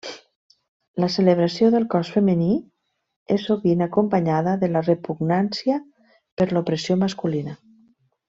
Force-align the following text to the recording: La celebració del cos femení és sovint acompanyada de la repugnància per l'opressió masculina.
La 1.03 1.09
celebració 1.15 1.67
del 1.75 1.83
cos 1.95 2.09
femení 2.13 2.47
és 3.35 3.45
sovint 3.49 3.85
acompanyada 3.87 4.55
de 4.65 4.71
la 4.77 4.83
repugnància 4.89 5.77
per 6.41 6.49
l'opressió 6.57 6.99
masculina. 7.07 7.57